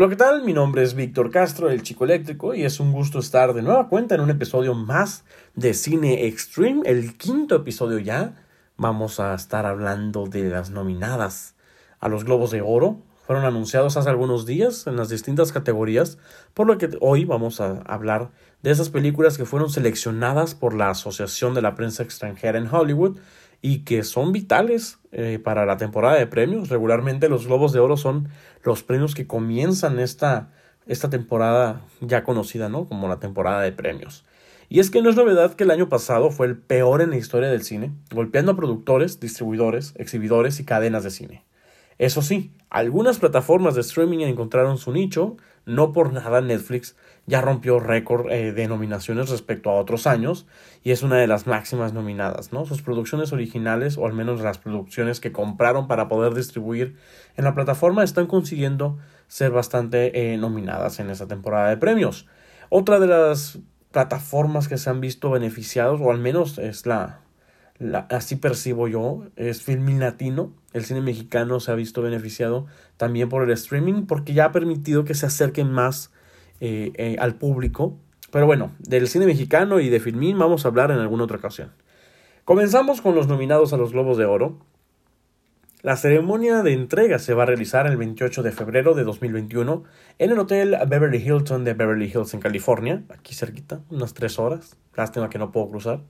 [0.00, 0.44] Hola, ¿qué tal?
[0.44, 3.88] Mi nombre es Víctor Castro, el chico eléctrico, y es un gusto estar de nueva
[3.88, 5.24] cuenta en un episodio más
[5.56, 8.36] de Cine Extreme, el quinto episodio ya.
[8.76, 11.56] Vamos a estar hablando de las nominadas
[11.98, 13.02] a los Globos de Oro.
[13.26, 16.18] Fueron anunciados hace algunos días en las distintas categorías,
[16.54, 18.30] por lo que hoy vamos a hablar
[18.62, 23.18] de esas películas que fueron seleccionadas por la Asociación de la Prensa Extranjera en Hollywood
[23.60, 26.68] y que son vitales eh, para la temporada de premios.
[26.68, 28.28] Regularmente los Globos de Oro son
[28.62, 30.50] los premios que comienzan esta,
[30.86, 32.88] esta temporada ya conocida, ¿no?
[32.88, 34.24] Como la temporada de premios.
[34.68, 37.16] Y es que no es novedad que el año pasado fue el peor en la
[37.16, 41.47] historia del cine, golpeando a productores, distribuidores, exhibidores y cadenas de cine.
[41.98, 47.78] Eso sí, algunas plataformas de streaming encontraron su nicho, no por nada Netflix ya rompió
[47.78, 50.46] récord eh, de nominaciones respecto a otros años
[50.82, 52.64] y es una de las máximas nominadas, ¿no?
[52.64, 56.96] Sus producciones originales, o al menos las producciones que compraron para poder distribuir
[57.36, 62.26] en la plataforma, están consiguiendo ser bastante eh, nominadas en esta temporada de premios.
[62.70, 63.58] Otra de las
[63.90, 67.20] plataformas que se han visto beneficiados, o al menos es la,
[68.10, 70.52] así percibo yo, es Filmin Latino.
[70.72, 75.04] El cine mexicano se ha visto beneficiado también por el streaming porque ya ha permitido
[75.04, 76.12] que se acerquen más
[76.60, 77.96] eh, eh, al público.
[78.30, 81.72] Pero bueno, del cine mexicano y de Filmin vamos a hablar en alguna otra ocasión.
[82.44, 84.58] Comenzamos con los nominados a los Globos de Oro.
[85.82, 89.84] La ceremonia de entrega se va a realizar el 28 de febrero de 2021
[90.18, 94.76] en el Hotel Beverly Hilton de Beverly Hills en California, aquí cerquita, unas tres horas.
[94.96, 96.00] Lástima que no puedo cruzar.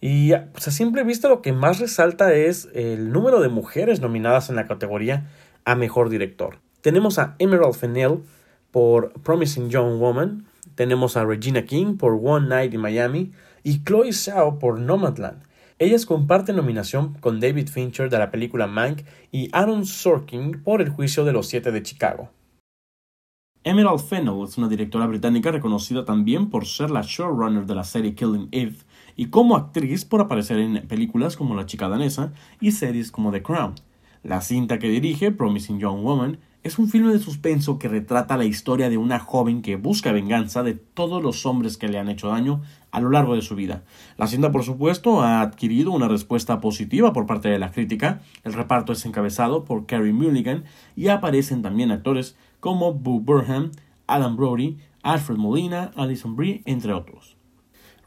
[0.00, 4.48] Y pues, a simple vista lo que más resalta es el número de mujeres nominadas
[4.48, 5.26] en la categoría
[5.64, 6.58] a Mejor Director.
[6.80, 8.20] Tenemos a Emerald Fennell
[8.70, 13.32] por Promising Young Woman, tenemos a Regina King por One Night in Miami
[13.64, 15.42] y Chloe Zhao por Nomadland.
[15.80, 20.90] Ellas comparten nominación con David Fincher de la película Mank y Aaron Sorkin por El
[20.90, 22.30] juicio de los siete de Chicago.
[23.64, 28.14] Emerald Fennell es una directora británica reconocida también por ser la showrunner de la serie
[28.14, 28.76] Killing Eve
[29.18, 33.42] y como actriz por aparecer en películas como La chica danesa y series como The
[33.42, 33.74] Crown.
[34.22, 38.44] La cinta que dirige, Promising Young Woman, es un filme de suspenso que retrata la
[38.44, 42.28] historia de una joven que busca venganza de todos los hombres que le han hecho
[42.28, 42.62] daño
[42.92, 43.82] a lo largo de su vida.
[44.18, 48.22] La cinta, por supuesto, ha adquirido una respuesta positiva por parte de la crítica.
[48.44, 50.62] El reparto es encabezado por Carrie Mulligan
[50.94, 53.72] y aparecen también actores como Boo Burnham,
[54.06, 57.37] Adam Brody, Alfred Molina, Alison Brie, entre otros.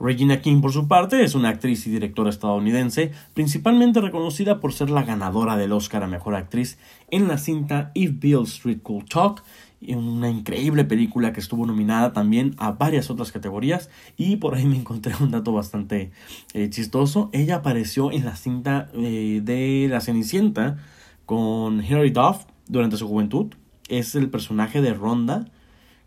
[0.02, 4.90] Regina King, por su parte, es una actriz y directora estadounidense, principalmente reconocida por ser
[4.90, 6.80] la ganadora del Oscar a Mejor Actriz
[7.12, 9.44] en la cinta If Bill Street Could Talk,
[9.88, 14.76] una increíble película que estuvo nominada también a varias otras categorías y por ahí me
[14.76, 16.12] encontré un dato bastante
[16.56, 17.30] eh, chistoso.
[17.32, 20.80] Ella apareció en la cinta eh, de La Cenicienta
[21.28, 23.54] con Hilary Duff durante su juventud.
[23.88, 25.46] Es el personaje de Ronda,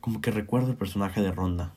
[0.00, 1.74] como que recuerdo el personaje de Ronda,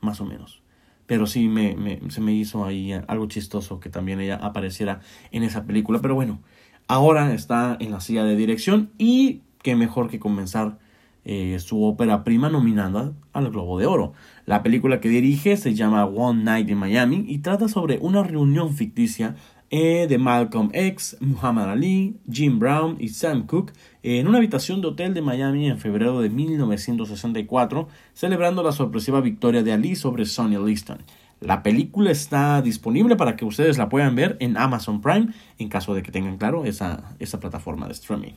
[0.00, 0.61] más o menos
[1.06, 5.64] pero sí me, se me hizo ahí algo chistoso que también ella apareciera en esa
[5.64, 6.00] película.
[6.00, 6.40] Pero bueno,
[6.88, 10.78] ahora está en la silla de dirección y qué mejor que comenzar
[11.24, 14.12] eh, su ópera prima nominada al Globo de Oro.
[14.44, 18.74] La película que dirige se llama One Night in Miami y trata sobre una reunión
[18.74, 19.36] ficticia
[19.74, 23.72] eh, de Malcolm X, Muhammad Ali, Jim Brown y Sam Cooke
[24.02, 29.62] en una habitación de hotel de Miami en febrero de 1964, celebrando la sorpresiva victoria
[29.62, 30.98] de Ali sobre Sonny Liston.
[31.40, 35.28] La película está disponible para que ustedes la puedan ver en Amazon Prime,
[35.58, 38.34] en caso de que tengan claro esa, esa plataforma de streaming.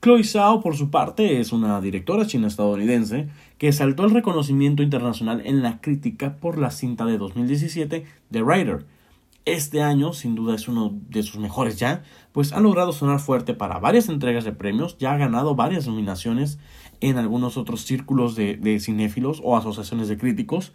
[0.00, 3.26] Chloe Zhao, por su parte, es una directora china-estadounidense
[3.58, 8.84] que saltó el reconocimiento internacional en la crítica por la cinta de 2017 The Rider,
[9.44, 13.54] este año, sin duda, es uno de sus mejores ya, pues ha logrado sonar fuerte
[13.54, 16.58] para varias entregas de premios, ya ha ganado varias nominaciones
[17.00, 20.72] en algunos otros círculos de, cinéfilos o asociaciones de críticos.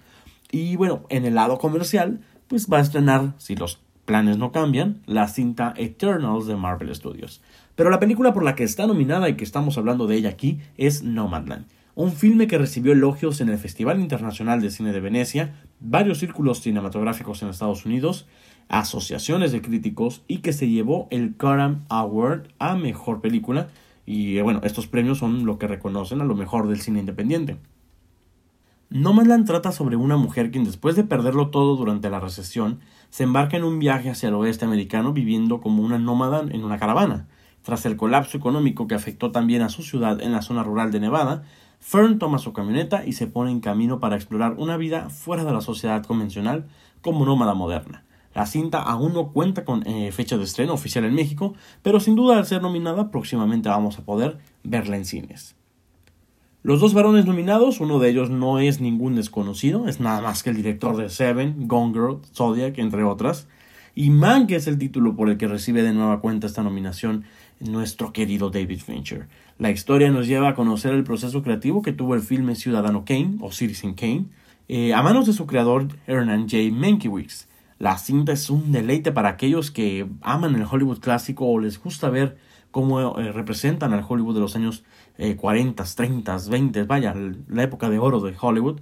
[0.52, 5.02] Y bueno, en el lado comercial, pues va a estrenar, si los planes no cambian,
[5.06, 7.42] la cinta Eternals de Marvel Studios.
[7.76, 10.60] Pero la película por la que está nominada y que estamos hablando de ella aquí
[10.78, 11.66] es Nomadland
[12.00, 16.62] un filme que recibió elogios en el Festival Internacional de Cine de Venecia, varios círculos
[16.62, 18.26] cinematográficos en Estados Unidos,
[18.70, 23.68] asociaciones de críticos y que se llevó el Karam Award a Mejor Película.
[24.06, 27.58] Y eh, bueno, estos premios son lo que reconocen a lo mejor del cine independiente.
[28.92, 32.80] Nomadland trata sobre una mujer quien después de perderlo todo durante la recesión,
[33.10, 36.80] se embarca en un viaje hacia el oeste americano viviendo como una nómada en una
[36.80, 37.28] caravana.
[37.62, 41.00] Tras el colapso económico que afectó también a su ciudad en la zona rural de
[41.00, 41.44] Nevada,
[41.80, 45.54] Fern toma su camioneta y se pone en camino para explorar una vida fuera de
[45.54, 46.66] la sociedad convencional
[47.02, 48.04] como nómada moderna.
[48.34, 52.16] La cinta aún no cuenta con eh, fecha de estreno oficial en México, pero sin
[52.16, 55.56] duda al ser nominada próximamente vamos a poder verla en cines.
[56.62, 60.50] Los dos varones nominados, uno de ellos no es ningún desconocido, es nada más que
[60.50, 63.48] el director de Seven, Gone Girl, Zodiac, entre otras.
[63.96, 67.24] Y Mank es el título por el que recibe de nueva cuenta esta nominación
[67.60, 69.28] nuestro querido David Fincher.
[69.58, 73.38] La historia nos lleva a conocer el proceso creativo que tuvo el filme Ciudadano Kane
[73.42, 74.26] o Citizen Kane
[74.68, 76.58] eh, a manos de su creador Hernan J.
[76.72, 77.48] Mankiewicz.
[77.80, 82.10] La cinta es un deleite para aquellos que aman el Hollywood clásico o les gusta
[82.10, 82.38] ver
[82.72, 84.84] cómo eh, representan al Hollywood de los años
[85.18, 87.14] 40, 30, 20, vaya,
[87.50, 88.80] la época de oro de Hollywood,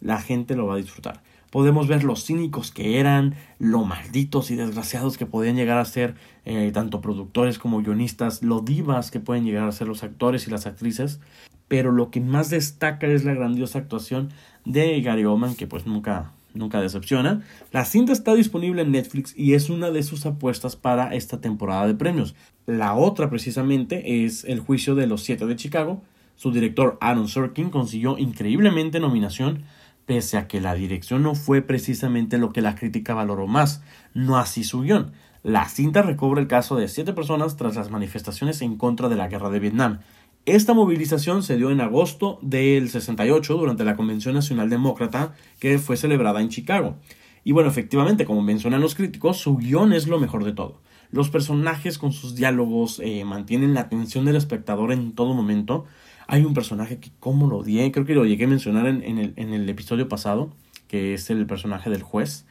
[0.00, 1.22] la gente lo va a disfrutar.
[1.52, 6.14] Podemos ver los cínicos que eran, lo malditos y desgraciados que podían llegar a ser
[6.44, 10.50] eh, tanto productores como guionistas, lo divas que pueden llegar a ser los actores y
[10.50, 11.20] las actrices,
[11.68, 14.30] pero lo que más destaca es la grandiosa actuación
[14.64, 17.42] de Gary Oldman, que pues nunca nunca decepciona.
[17.70, 21.86] La cinta está disponible en Netflix y es una de sus apuestas para esta temporada
[21.86, 22.34] de premios.
[22.66, 26.02] La otra precisamente es El juicio de los siete de Chicago.
[26.36, 29.64] Su director Aaron Sorkin consiguió increíblemente nominación
[30.06, 33.82] pese a que la dirección no fue precisamente lo que la crítica valoró más,
[34.14, 35.12] no así su guion.
[35.42, 39.28] La cinta recobra el caso de siete personas tras las manifestaciones en contra de la
[39.28, 40.00] guerra de Vietnam.
[40.44, 45.96] Esta movilización se dio en agosto del 68 durante la Convención Nacional Demócrata que fue
[45.96, 46.96] celebrada en Chicago.
[47.44, 50.80] Y bueno, efectivamente, como mencionan los críticos, su guion es lo mejor de todo.
[51.12, 55.84] Los personajes con sus diálogos eh, mantienen la atención del espectador en todo momento.
[56.26, 59.68] Hay un personaje que, como lo odié, creo que lo llegué a mencionar en, el,
[59.68, 60.50] episodio pasado,
[60.88, 62.46] que es el personaje del juez.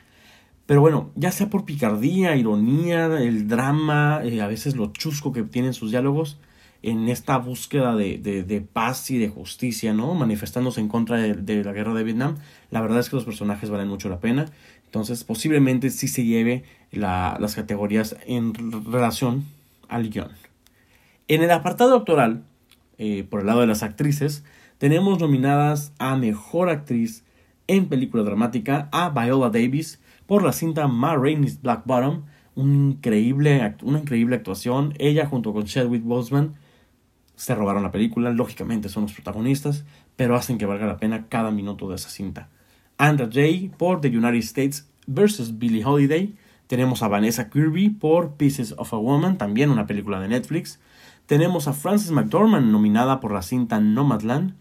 [0.66, 5.44] Pero bueno, ya sea por picardía, ironía, el drama, eh, a veces lo chusco que
[5.44, 6.40] tienen sus diálogos,
[6.84, 10.16] en esta búsqueda de, de, paz y de justicia, ¿no?
[10.16, 12.38] Manifestándose en contra de, la guerra de Vietnam.
[12.72, 14.46] La verdad es que los personajes valen mucho la pena.
[14.86, 18.54] Entonces, posiblemente sí se lleve las categorías en
[18.92, 19.46] relación
[19.90, 20.32] al guion.
[21.28, 22.44] En el apartado doctoral,
[22.98, 24.44] eh, por el lado de las actrices,
[24.80, 27.24] tenemos nominadas a Mejor Actriz
[27.68, 32.24] en Película Dramática a Viola Davis por la cinta Ma Rainey's Black Bottom,
[32.56, 34.94] increíble, una increíble actuación.
[34.98, 36.56] Ella junto con Chadwick Boseman
[37.42, 39.84] se robaron la película, lógicamente son los protagonistas,
[40.16, 42.50] pero hacen que valga la pena cada minuto de esa cinta.
[43.00, 45.58] Andra Jay por The United States vs.
[45.58, 46.36] Billie Holiday.
[46.68, 50.80] Tenemos a Vanessa Kirby por Pieces of a Woman, también una película de Netflix.
[51.26, 54.54] Tenemos a Frances McDormand nominada por la cinta Nomadland.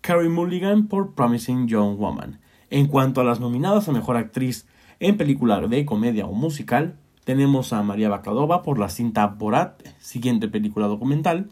[0.00, 2.40] Carrie Mulligan por Promising Young Woman.
[2.70, 4.66] En cuanto a las nominadas a Mejor Actriz
[5.00, 10.48] en película de comedia o musical, tenemos a María Bakalova por la cinta Borat, siguiente
[10.48, 11.50] película documental.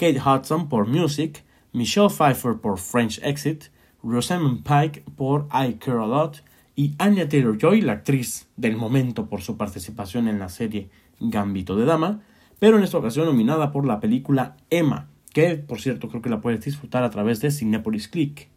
[0.00, 1.44] Kate Hudson por Music,
[1.74, 3.64] Michelle Pfeiffer por French Exit,
[4.02, 6.42] Rosamund Pike por I Care a Lot
[6.74, 10.88] y Anya Taylor-Joy, la actriz del momento por su participación en la serie
[11.20, 12.22] Gambito de Dama,
[12.58, 16.40] pero en esta ocasión nominada por la película Emma, que por cierto creo que la
[16.40, 18.48] puedes disfrutar a través de Cinepolis Click.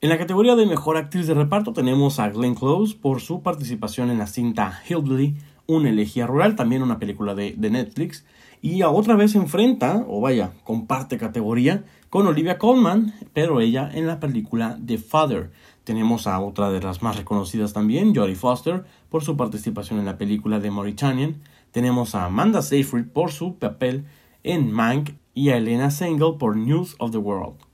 [0.00, 4.10] En la categoría de mejor actriz de reparto tenemos a Glenn Close por su participación
[4.10, 5.36] en la cinta Hillbilly,
[5.68, 8.24] una elegía rural, también una película de, de Netflix,
[8.62, 13.88] y a otra vez se enfrenta, o vaya, comparte categoría con Olivia Colman, pero ella
[13.92, 15.50] en la película The Father.
[15.84, 20.16] Tenemos a otra de las más reconocidas también, Jodie Foster, por su participación en la
[20.16, 21.42] película The Mauritanian.
[21.70, 24.06] Tenemos a Amanda Seyfried por su papel
[24.42, 27.67] en Mank y a Elena Sengel por News of the World.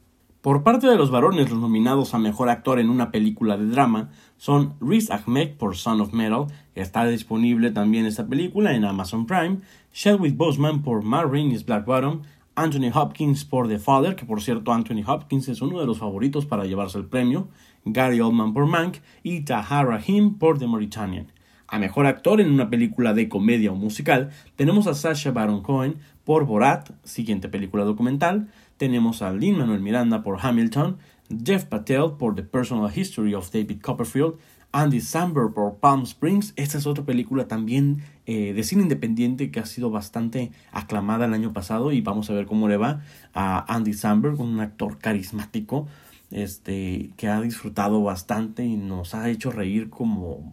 [0.45, 4.11] Por parte de los varones, los nominados a mejor actor en una película de drama
[4.37, 9.25] son Riz Ahmed por Son of Metal, que está disponible también esta película en Amazon
[9.25, 9.61] Prime,
[9.95, 12.25] Chadwick Boseman por Ma Rainey's Black Bottom,
[12.57, 16.45] Anthony Hopkins por The Father, que por cierto Anthony Hopkins es uno de los favoritos
[16.45, 17.49] para llevarse el premio,
[17.87, 21.33] Gary Oldman por Mank y Tahara Him por The Mauritanian.
[21.69, 25.97] A mejor actor en una película de comedia o musical tenemos a Sacha Baron Cohen
[26.23, 28.49] por Borat, siguiente película documental,
[28.85, 30.99] tenemos a Lin Manuel Miranda por Hamilton,
[31.43, 34.35] Jeff Patel por The Personal History of David Copperfield,
[34.73, 36.53] Andy Samberg por Palm Springs.
[36.57, 41.33] Esta es otra película también eh, de cine independiente que ha sido bastante aclamada el
[41.33, 43.01] año pasado y vamos a ver cómo le va
[43.33, 45.89] a Andy Samberg, un actor carismático
[46.31, 50.53] este, que ha disfrutado bastante y nos ha hecho reír como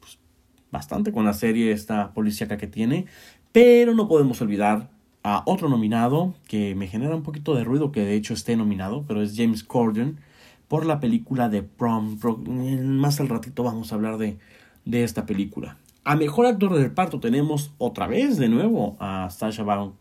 [0.00, 0.18] pues,
[0.72, 3.06] bastante con la serie esta policíaca que tiene.
[3.52, 4.90] Pero no podemos olvidar
[5.24, 9.04] a otro nominado que me genera un poquito de ruido que de hecho esté nominado,
[9.06, 10.18] pero es James Corden
[10.68, 12.18] por la película de Prom.
[12.96, 14.38] Más al ratito vamos a hablar de,
[14.84, 15.76] de esta película.
[16.04, 19.92] A mejor actor de reparto tenemos otra vez de nuevo a Sasha Baron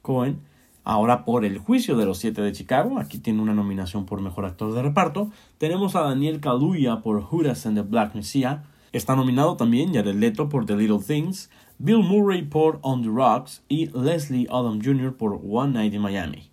[0.00, 0.40] Cohen,
[0.84, 4.46] ahora por El juicio de los siete de Chicago, aquí tiene una nominación por mejor
[4.46, 5.30] actor de reparto.
[5.58, 10.48] Tenemos a Daniel Kaluuya por Judas and the Black Messiah, está nominado también Jared Leto
[10.48, 11.50] por The Little Things,
[11.82, 15.16] Bill Murray por On the Rocks y Leslie Odom Jr.
[15.16, 16.50] por One Night in Miami.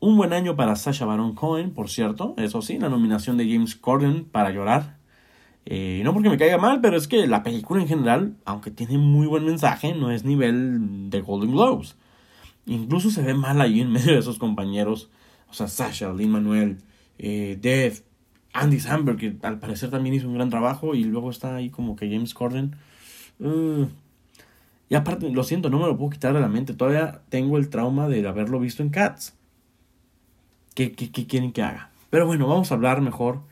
[0.00, 2.34] Un buen año para Sasha Baron Cohen, por cierto.
[2.36, 4.96] Eso sí, la nominación de James Corden para llorar.
[5.64, 8.98] Eh, no porque me caiga mal, pero es que la película en general, aunque tiene
[8.98, 11.94] muy buen mensaje, no es nivel de Golden Globes.
[12.66, 15.08] Incluso se ve mal ahí en medio de esos compañeros.
[15.48, 16.78] O sea, Sasha, Lin Manuel,
[17.18, 18.02] eh, Dev,
[18.52, 20.96] Andy Samberg, que al parecer también hizo un gran trabajo.
[20.96, 22.74] Y luego está ahí como que James Corden.
[23.38, 23.86] Uh,
[24.88, 26.74] y aparte, lo siento, no me lo puedo quitar de la mente.
[26.74, 29.36] Todavía tengo el trauma de haberlo visto en Cats.
[30.74, 31.90] ¿Qué, qué, qué quieren que haga?
[32.10, 33.42] Pero bueno, vamos a hablar mejor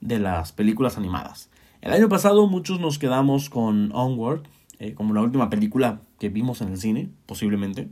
[0.00, 1.50] de las películas animadas.
[1.80, 4.42] El año pasado muchos nos quedamos con Onward,
[4.78, 7.88] eh, como la última película que vimos en el cine, posiblemente,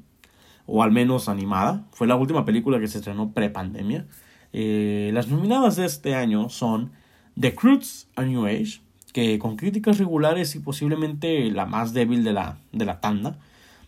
[0.66, 1.86] o al menos animada.
[1.92, 4.06] Fue la última película que se estrenó pre-pandemia.
[4.52, 6.92] Eh, las nominadas de este año son
[7.38, 8.80] The Croods a New Age,
[9.12, 13.38] que con críticas regulares y posiblemente la más débil de la, de la tanda,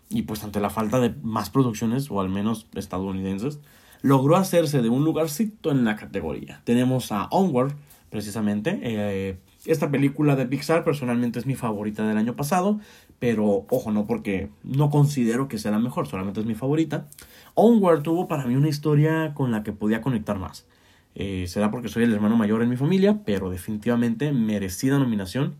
[0.08, 3.60] y pues ante la falta de más producciones, o al menos estadounidenses,
[4.02, 6.62] logró hacerse de un lugarcito en la categoría.
[6.64, 7.74] Tenemos a Onward,
[8.10, 12.80] precisamente, eh, esta película de Pixar personalmente es mi favorita del año pasado,
[13.18, 17.06] pero ojo, no porque no considero que sea la mejor, solamente es mi favorita.
[17.54, 20.66] Onward tuvo para mí una historia con la que podía conectar más.
[21.14, 25.56] Eh, será porque soy el hermano mayor en mi familia, pero definitivamente merecida nominación.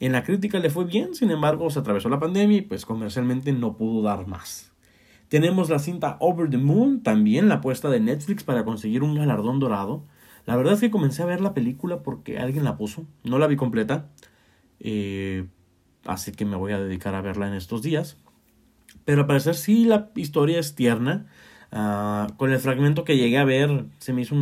[0.00, 3.52] En la crítica le fue bien, sin embargo se atravesó la pandemia y pues comercialmente
[3.52, 4.72] no pudo dar más.
[5.28, 9.60] Tenemos la cinta Over the Moon, también la apuesta de Netflix para conseguir un galardón
[9.60, 10.04] dorado.
[10.46, 13.04] La verdad es que comencé a ver la película porque alguien la puso.
[13.24, 14.08] No la vi completa.
[14.80, 15.46] Eh,
[16.06, 18.16] así que me voy a dedicar a verla en estos días.
[19.04, 21.26] Pero al parecer sí la historia es tierna.
[21.70, 24.34] Ah, con el fragmento que llegué a ver se me hizo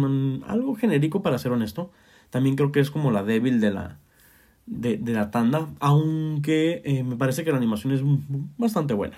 [0.47, 1.91] algo genérico para ser honesto.
[2.31, 3.99] También creo que es como la débil de la,
[4.67, 5.69] de, la tanda.
[5.81, 8.01] Aunque eh, me parece que la animación es
[8.59, 9.17] bastante buena.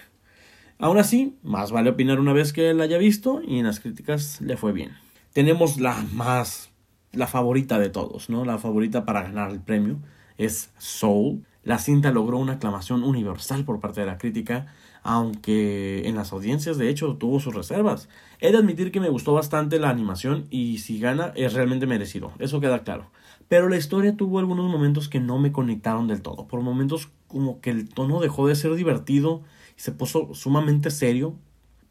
[0.79, 4.41] Aún así, más vale opinar una vez que la haya visto y en las críticas
[4.41, 4.93] le fue bien.
[5.33, 6.71] Tenemos la más
[7.13, 8.45] la favorita de todos, ¿no?
[8.45, 9.99] La favorita para ganar el premio
[10.37, 11.45] es Soul.
[11.65, 14.67] La cinta logró una aclamación universal por parte de la crítica,
[15.09, 18.11] aunque en las audiencias de hecho tuvo sus reservas.
[18.41, 22.33] He de admitir que me gustó bastante la animación y si gana es realmente merecido,
[22.39, 23.11] eso queda claro.
[23.49, 26.47] Pero la historia tuvo algunos momentos que no me conectaron del todo.
[26.47, 29.41] Por momentos como que el tono dejó de ser divertido
[29.79, 31.37] y se puso sumamente serio.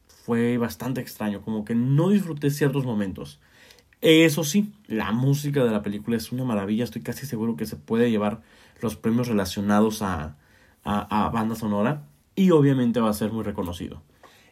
[0.07, 3.39] Fue bastante extraño, como que no disfruté ciertos momentos.
[4.01, 6.83] Eso sí, la música de la película es una maravilla.
[6.83, 8.41] Estoy casi seguro que se puede llevar
[8.79, 10.37] los premios relacionados a,
[10.83, 12.03] a, banda sonora.
[12.37, 14.03] Y obviamente va a ser muy reconocido.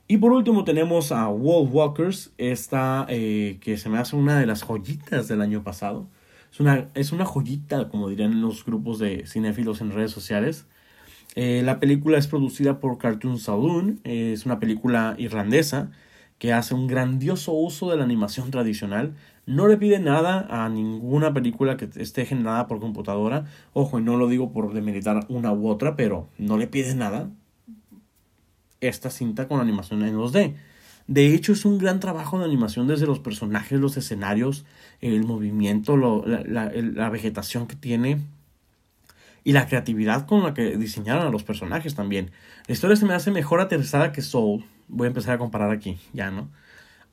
[0.07, 4.47] Y por último tenemos a Wolf Walkers, esta eh, que se me hace una de
[4.47, 6.07] las joyitas del año pasado.
[6.51, 10.65] Es una, es una joyita, como dirían los grupos de cinéfilos en redes sociales.
[11.35, 15.91] Eh, la película es producida por Cartoon Saloon, es una película irlandesa
[16.39, 19.13] que hace un grandioso uso de la animación tradicional,
[19.45, 23.45] no le pide nada a ninguna película que esté generada por computadora.
[23.73, 27.29] Ojo, y no lo digo por demeritar una u otra, pero no le pide nada
[28.87, 30.55] esta cinta con animación en 2D.
[31.07, 34.65] De hecho, es un gran trabajo de animación desde los personajes, los escenarios,
[35.01, 38.21] el movimiento, la, vegetación que tiene
[39.43, 42.31] y la creatividad con la que diseñaron a los personajes también.
[42.67, 44.65] La historia se me hace mejor aterrizada que Soul.
[44.87, 46.49] Voy a empezar a comparar aquí, ya, ¿no?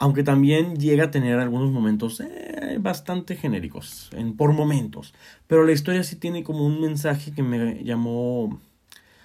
[0.03, 5.15] aunque también llega a tener algunos momentos eh, bastante genéricos, en, por momentos.
[5.47, 8.61] Pero la historia sí tiene como un mensaje que me llamó,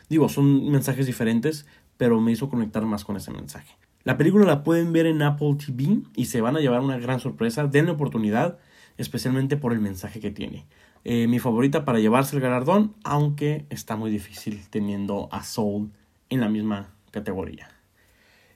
[0.08, 1.66] digo, son mensajes diferentes,
[1.98, 3.76] pero me hizo conectar más con ese mensaje.
[4.04, 7.20] La película la pueden ver en Apple TV y se van a llevar una gran
[7.20, 8.58] sorpresa, denle oportunidad,
[8.98, 10.66] especialmente por el mensaje que tiene.
[11.04, 15.92] Eh, mi favorita para llevarse el galardón, aunque está muy difícil teniendo a Soul
[16.30, 17.70] en la misma categoría.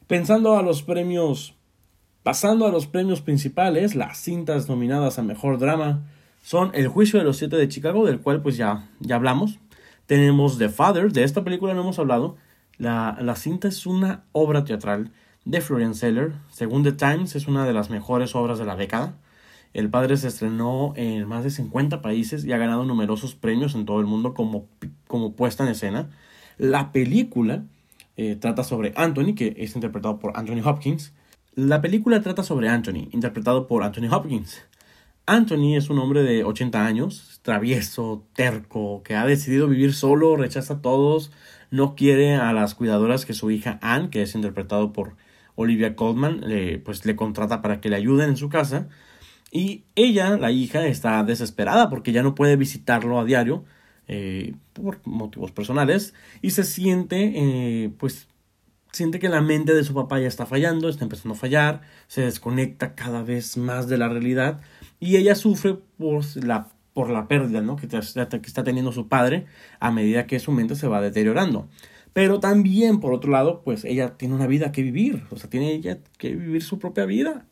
[0.08, 1.56] Pensando a los premios
[2.24, 6.04] Pasando a los premios principales, las cintas nominadas a Mejor Drama
[6.44, 9.58] son El Juicio de los Siete de Chicago, del cual pues ya, ya hablamos.
[10.06, 12.38] Tenemos The Father, de esta película no hemos hablado.
[12.82, 15.12] La, la cinta es una obra teatral
[15.46, 16.34] de Florian Seller.
[16.50, 19.20] Según The Times, es una de las mejores obras de la década.
[19.76, 23.86] El padre se estrenó en más de 50 países y ha ganado numerosos premios en
[23.86, 24.66] todo el mundo como,
[25.06, 26.10] como puesta en escena.
[26.58, 27.66] La película
[28.18, 31.14] eh, trata sobre Anthony, que es interpretado por Anthony Hopkins,
[31.54, 34.62] la película trata sobre Anthony, interpretado por Anthony Hopkins.
[35.26, 40.76] Anthony es un hombre de 80 años, travieso, terco, que ha decidido vivir solo, rechaza
[40.76, 41.32] a todos,
[41.70, 45.16] no quiere a las cuidadoras que su hija Anne, que es interpretado por
[45.56, 46.44] Olivia Colman,
[46.84, 48.90] pues le contrata para que le ayuden en su casa.
[49.52, 53.66] Y ella, la hija, está desesperada porque ya no puede visitarlo a diario
[54.08, 58.28] eh, por motivos personales y se siente eh, pues
[58.92, 62.22] siente que la mente de su papá ya está fallando, está empezando a fallar, se
[62.22, 64.60] desconecta cada vez más de la realidad
[65.02, 67.76] y ella sufre por la, por la pérdida ¿no?
[67.76, 69.48] que, que está teniendo su padre
[69.82, 71.68] a medida que su mente se va deteriorando.
[72.14, 75.72] Pero también, por otro lado, pues ella tiene una vida que vivir, o sea, tiene
[75.72, 77.46] ella que vivir su propia vida.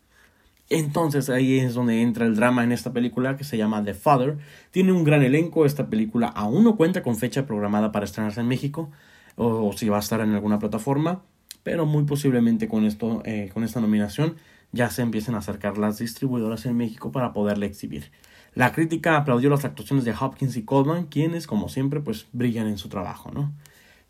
[0.70, 4.38] Entonces ahí es donde entra el drama en esta película que se llama The Father.
[4.70, 8.48] Tiene un gran elenco, esta película aún no cuenta con fecha programada para estrenarse en
[8.48, 8.92] México
[9.36, 11.24] o, si va a estar en alguna plataforma,
[11.64, 14.36] pero muy posiblemente con, esto, eh, con esta nominación
[14.72, 18.12] ya se empiecen a acercar las distribuidoras en México para poderle exhibir.
[18.56, 22.78] La crítica aplaudió las actuaciones de Hopkins y Coleman, quienes, como siempre, pues brillan en
[22.78, 23.52] su trabajo, ¿no?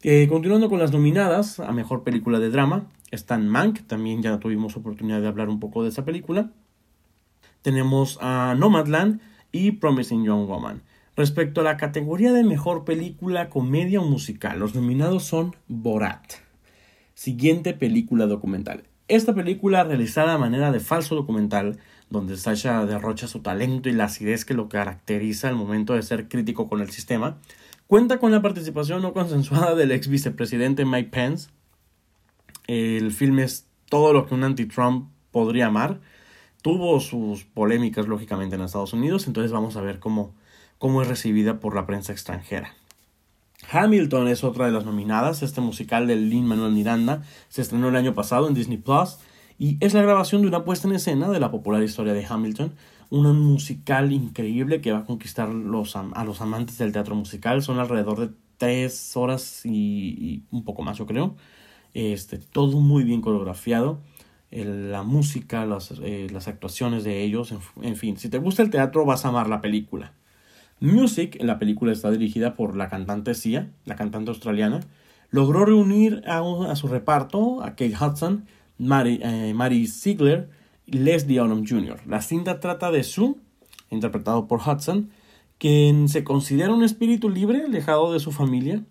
[0.02, 4.78] Eh, continuando con las nominadas a Mejor Película de Drama, están Mank, también ya tuvimos
[4.78, 6.52] oportunidad de hablar un poco de esa película.
[7.62, 9.20] Tenemos a Nomadland
[9.52, 10.84] y Promising Young Woman.
[11.18, 16.36] Respecto a la categoría de Mejor Película, Comedia o Musical, los nominados son Borat.
[17.14, 18.84] Siguiente película documental.
[19.10, 24.06] Esta película, realizada a manera de falso documental, donde Sasha derrocha su talento y la
[24.06, 27.38] acidez que lo caracteriza al momento de ser crítico con el sistema,
[27.90, 31.50] Cuenta con la participación no consensuada del ex vicepresidente Mike Pence.
[32.68, 36.00] El filme es todo lo que un anti-Trump podría amar.
[36.62, 40.36] Tuvo sus polémicas, lógicamente, en Estados Unidos, entonces vamos a ver cómo,
[40.78, 42.76] cómo es recibida por la prensa extranjera.
[43.72, 45.44] Hamilton es otra de las nominadas.
[45.44, 49.18] Este musical de Lin Manuel Miranda se estrenó el año pasado en Disney Plus
[49.58, 52.74] y es la grabación de una puesta en escena de la popular historia de Hamilton,
[53.10, 57.62] un musical increíble que va a conquistar los, a los amantes del teatro musical.
[57.62, 61.36] Son alrededor de tres horas y, un poco más, yo creo.
[61.94, 64.00] Este, todo muy bien coreografiado.
[64.52, 69.06] la música, las, eh, las, actuaciones de ellos, en, fin, si te gusta el teatro
[69.06, 70.14] vas a amar la película.
[70.80, 74.82] Music, la película está dirigida por la cantante Sia, la cantante australiana,
[75.30, 78.46] logró reunir a, su reparto a Kate Hudson,
[78.78, 80.50] Mary, eh, Ziegler,
[80.86, 82.00] Leslie Odom Jr.
[82.08, 83.36] La cinta trata de Sue,
[83.90, 85.10] interpretado por Hudson,
[85.58, 88.84] quien se considera un espíritu libre, alejado de su familia.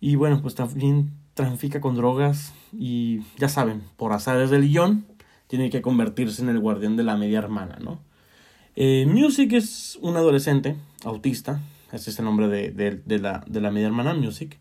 [0.00, 5.06] Y bueno, pues también trafica con drogas y ya saben, por azares del guion,
[5.46, 8.00] tiene que convertirse en el guardián de la media hermana, ¿no?
[8.80, 11.60] Eh, Music es un adolescente autista,
[11.90, 14.56] ese es el nombre de, la, de la media hermana Music.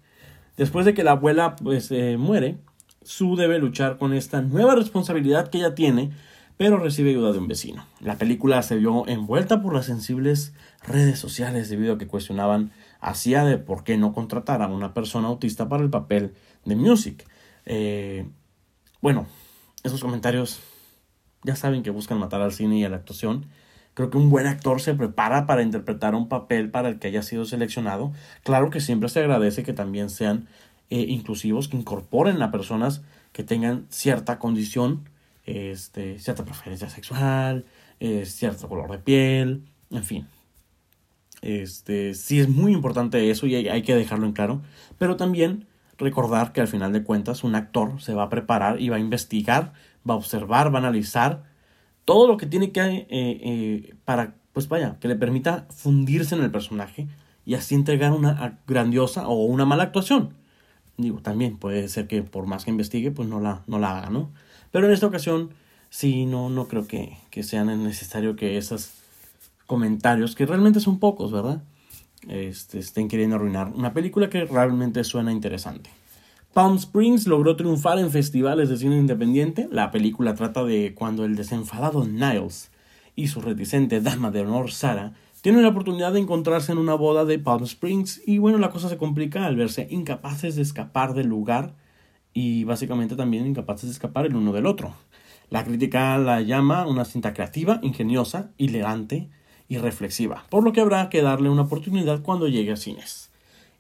[0.58, 2.58] Después de que la abuela pues eh, muere,
[3.03, 6.10] Sue debe luchar con esta nueva responsabilidad que ella tiene,
[6.58, 7.86] pero recibe ayuda de un vecino.
[7.99, 10.51] La película se vio envuelta por las sensibles
[10.82, 15.27] redes sociales debido a que cuestionaban hacía de por qué no contratar a una persona
[15.27, 16.34] autista para el papel
[16.65, 17.23] de Music.
[17.67, 18.27] Eh,
[18.99, 19.27] bueno,
[19.84, 20.60] esos comentarios
[21.43, 23.45] ya saben que buscan matar al cine y a la actuación.
[23.97, 27.23] Creo que un buen actor se prepara para interpretar un papel para el que haya
[27.23, 28.13] sido seleccionado.
[28.43, 30.47] Claro que siempre se agradece que también sean
[30.91, 35.10] eh, inclusivos, que incorporen a personas que tengan cierta condición,
[35.45, 37.65] este, cierta preferencia sexual,
[37.99, 40.27] eh, cierto color de piel, en fin.
[41.41, 44.62] Este, sí es muy importante eso y hay, hay, que dejarlo en claro,
[44.99, 45.65] pero también
[45.97, 48.99] recordar que al final de cuentas un actor se va a preparar y va a
[48.99, 49.73] investigar,
[50.07, 51.57] va a observar, va a analizar
[52.08, 54.70] todo lo que tiene que eh, para, pues
[55.02, 57.06] que le permita fundirse en el personaje
[57.46, 60.34] y así entregar una grandiosa o una mala actuación.
[60.96, 64.10] Digo, también puede ser que por más que investigue, pues no la, no la haga,
[64.10, 64.32] ¿no?
[64.72, 65.50] Pero en esta ocasión,
[65.89, 68.93] sí, no, no creo que, que sea necesario que esos
[69.65, 71.62] comentarios, que realmente son pocos, ¿verdad?
[72.30, 75.89] Este, estén queriendo arruinar una película que realmente suena interesante.
[76.58, 79.70] Palm Springs logró triunfar en festivales de cine independiente.
[79.72, 82.72] La película trata de cuando el desenfadado Niles
[83.15, 87.26] y su reticente dama de honor Sara tienen la oportunidad de encontrarse en una boda
[87.26, 91.28] de Palm Springs y bueno, la cosa se complica al verse incapaces de escapar del
[91.28, 91.76] lugar
[92.34, 94.96] y básicamente también incapaces de escapar el uno del otro.
[95.52, 99.30] La crítica la llama una cinta creativa, ingeniosa, elegante
[99.67, 103.27] y reflexiva, por lo que habrá que darle una oportunidad cuando llegue a cines.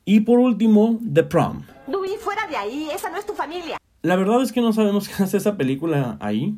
[0.09, 1.63] Y por último, The Prom.
[1.91, 3.77] Louis, fuera de ahí, esa no es tu familia.
[4.03, 6.55] La verdad es que no sabemos qué hace esa película ahí.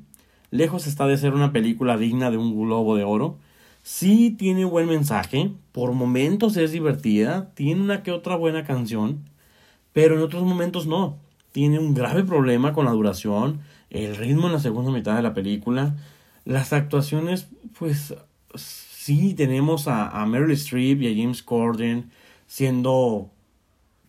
[0.52, 3.40] Lejos está de ser una película digna de un globo de oro
[3.82, 9.26] Sí tiene buen mensaje, por momentos es divertida, tiene una que otra buena canción,
[9.94, 11.18] pero en otros momentos no.
[11.52, 15.34] Tiene un grave problema con la duración, el ritmo en la segunda mitad de la
[15.34, 15.96] película,
[16.46, 17.48] las actuaciones,
[17.80, 18.14] pues
[18.54, 22.12] sí tenemos a, a Meryl Streep y a James Corden
[22.46, 23.32] siendo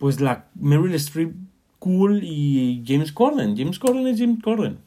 [0.00, 1.34] pues la Meryl Streep
[1.78, 3.54] cool y James Corden.
[3.54, 4.78] James Corden es James Corden.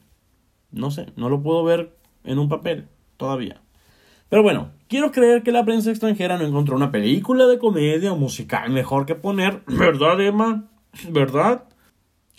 [0.72, 3.62] No sé, no lo puedo ver en un papel todavía.
[4.28, 8.16] Pero bueno, quiero creer que la prensa extranjera no encontró una película de comedia o
[8.16, 10.64] musical mejor que poner, ¿verdad, Emma?
[11.08, 11.62] ¿Verdad?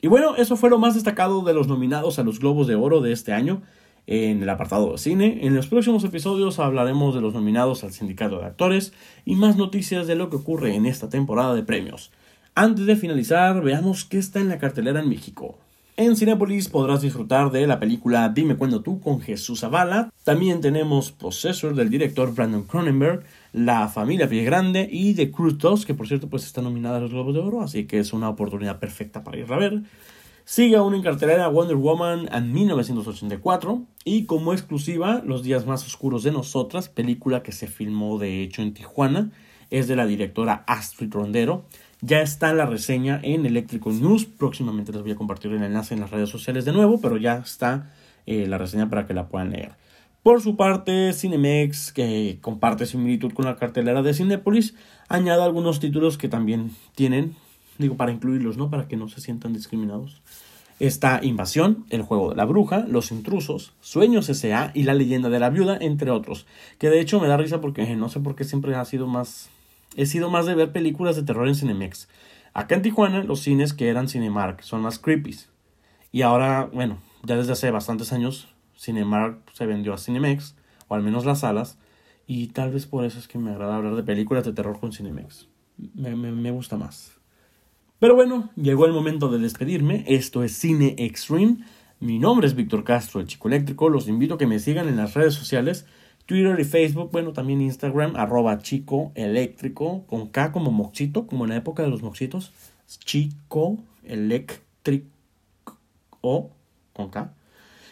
[0.02, 3.00] Y bueno, eso fue lo más destacado de los nominados a los Globos de Oro
[3.00, 3.62] de este año
[4.06, 5.40] en el apartado de cine.
[5.44, 8.92] En los próximos episodios hablaremos de los nominados al sindicato de actores
[9.24, 12.12] y más noticias de lo que ocurre en esta temporada de premios.
[12.58, 15.58] Antes de finalizar, veamos qué está en la cartelera en México.
[15.98, 20.10] En Cinepolis podrás disfrutar de la película Dime cuándo tú con Jesús Zavala.
[20.24, 25.86] También tenemos Possessor del director Brandon Cronenberg, La familia Pie Grande y The Cruz 2,
[25.86, 28.30] que por cierto pues está nominada a los Globos de Oro, así que es una
[28.30, 29.82] oportunidad perfecta para ir a ver.
[30.46, 36.24] Sigue aún en cartelera Wonder Woman en 1984 y como exclusiva Los días más oscuros
[36.24, 39.32] de nosotras, película que se filmó de hecho en Tijuana,
[39.70, 41.66] es de la directora Astrid Rondero.
[42.02, 46.02] Ya está la reseña en Electrical News, próximamente les voy a compartir el enlace en
[46.02, 47.92] las redes sociales de nuevo, pero ya está
[48.26, 49.74] eh, la reseña para que la puedan leer.
[50.24, 54.76] Por su parte, Cinemex, que comparte similitud con la cartelera de Cinepolis,
[55.08, 57.36] añade algunos títulos que también tienen
[57.78, 58.70] digo para incluirlos, ¿no?
[58.70, 60.22] Para que no se sientan discriminados.
[60.80, 64.72] Está Invasión, El juego de la bruja, Los intrusos, Sueños S.A.
[64.74, 66.46] y La leyenda de la viuda, entre otros.
[66.80, 69.50] Que de hecho me da risa porque no sé por qué siempre ha sido más...
[69.96, 72.08] He sido más de ver películas de terror en Cinemex.
[72.54, 75.36] Acá en Tijuana los cines que eran Cinemark son más creepy.
[76.12, 80.56] Y ahora, bueno, ya desde hace bastantes años Cinemark se vendió a Cinemex,
[80.88, 81.78] o al menos las salas.
[82.28, 84.92] Y tal vez por eso es que me agrada hablar de películas de terror con
[84.94, 85.48] Cinemex.
[85.94, 87.16] me, me gusta más.
[88.00, 90.04] Pero bueno, llegó el momento de despedirme.
[90.08, 91.58] Esto es Cine Extreme.
[92.00, 93.90] Mi nombre es Víctor Castro, el chico eléctrico.
[93.90, 95.86] Los invito a que me sigan en las redes sociales,
[96.26, 101.52] Twitter y Facebook, bueno, también Instagram, arroba chico eléctrico, con K como moxito, como en
[101.52, 102.52] la época de los moxitos.
[102.88, 105.10] Chico eléctrico,
[106.22, 107.34] con K.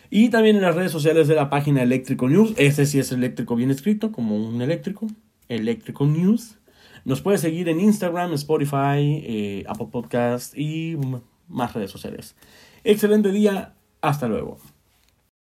[0.10, 2.54] Y también en las redes sociales de la página Eléctrico News.
[2.58, 5.08] Este sí es eléctrico bien escrito, como un eléctrico.
[5.50, 6.60] Eléctrico News.
[7.06, 10.98] Nos puede seguir en Instagram, Spotify, eh, Apple Podcast y
[11.48, 12.36] más redes sociales.
[12.84, 13.74] Excelente día.
[14.02, 14.60] Hasta luego.